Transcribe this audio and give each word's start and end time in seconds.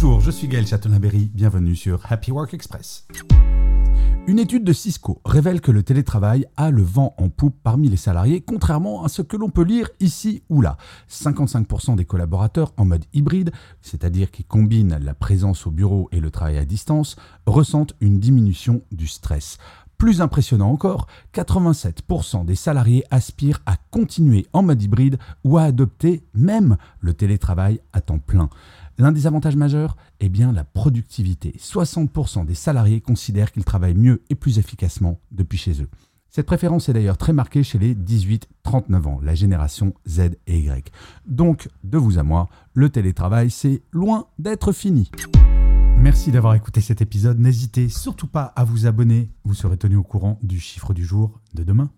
Bonjour, 0.00 0.20
je 0.20 0.30
suis 0.30 0.46
Gaël 0.46 0.64
Chatonaberry, 0.64 1.28
bienvenue 1.34 1.74
sur 1.74 2.00
Happy 2.08 2.30
Work 2.30 2.54
Express. 2.54 3.04
Une 4.28 4.38
étude 4.38 4.62
de 4.62 4.72
Cisco 4.72 5.20
révèle 5.24 5.60
que 5.60 5.72
le 5.72 5.82
télétravail 5.82 6.46
a 6.56 6.70
le 6.70 6.82
vent 6.82 7.16
en 7.18 7.28
poupe 7.30 7.56
parmi 7.64 7.88
les 7.88 7.96
salariés, 7.96 8.40
contrairement 8.40 9.02
à 9.02 9.08
ce 9.08 9.22
que 9.22 9.36
l'on 9.36 9.50
peut 9.50 9.64
lire 9.64 9.90
ici 9.98 10.44
ou 10.50 10.60
là. 10.60 10.76
55% 11.10 11.96
des 11.96 12.04
collaborateurs 12.04 12.72
en 12.76 12.84
mode 12.84 13.06
hybride, 13.12 13.50
c'est-à-dire 13.82 14.30
qui 14.30 14.44
combinent 14.44 15.00
la 15.02 15.14
présence 15.14 15.66
au 15.66 15.72
bureau 15.72 16.08
et 16.12 16.20
le 16.20 16.30
travail 16.30 16.58
à 16.58 16.64
distance, 16.64 17.16
ressentent 17.46 17.94
une 18.00 18.20
diminution 18.20 18.82
du 18.92 19.08
stress. 19.08 19.58
Plus 19.98 20.20
impressionnant 20.20 20.70
encore, 20.70 21.08
87% 21.34 22.44
des 22.44 22.54
salariés 22.54 23.02
aspirent 23.10 23.62
à 23.66 23.74
continuer 23.90 24.46
en 24.52 24.62
mode 24.62 24.80
hybride 24.80 25.18
ou 25.42 25.58
à 25.58 25.64
adopter 25.64 26.22
même 26.34 26.76
le 27.00 27.14
télétravail 27.14 27.80
à 27.92 28.00
temps 28.00 28.20
plein. 28.20 28.48
L'un 29.00 29.12
des 29.12 29.28
avantages 29.28 29.54
majeurs 29.54 29.96
est 30.18 30.28
bien 30.28 30.52
la 30.52 30.64
productivité. 30.64 31.54
60% 31.56 32.44
des 32.44 32.54
salariés 32.54 33.00
considèrent 33.00 33.52
qu'ils 33.52 33.64
travaillent 33.64 33.94
mieux 33.94 34.24
et 34.28 34.34
plus 34.34 34.58
efficacement 34.58 35.20
depuis 35.30 35.56
chez 35.56 35.80
eux. 35.80 35.88
Cette 36.30 36.46
préférence 36.46 36.88
est 36.88 36.92
d'ailleurs 36.92 37.16
très 37.16 37.32
marquée 37.32 37.62
chez 37.62 37.78
les 37.78 37.94
18-39 37.94 39.06
ans, 39.06 39.20
la 39.22 39.36
génération 39.36 39.94
Z 40.06 40.32
et 40.48 40.58
Y. 40.58 40.92
Donc, 41.26 41.68
de 41.84 41.96
vous 41.96 42.18
à 42.18 42.24
moi, 42.24 42.48
le 42.74 42.90
télétravail, 42.90 43.50
c'est 43.50 43.82
loin 43.92 44.26
d'être 44.40 44.72
fini. 44.72 45.10
Merci 45.96 46.32
d'avoir 46.32 46.54
écouté 46.54 46.80
cet 46.80 47.00
épisode. 47.00 47.38
N'hésitez 47.38 47.88
surtout 47.88 48.26
pas 48.26 48.52
à 48.56 48.64
vous 48.64 48.86
abonner. 48.86 49.30
Vous 49.44 49.54
serez 49.54 49.76
tenu 49.76 49.94
au 49.94 50.02
courant 50.02 50.40
du 50.42 50.58
chiffre 50.58 50.92
du 50.92 51.04
jour 51.04 51.40
de 51.54 51.62
demain. 51.62 51.90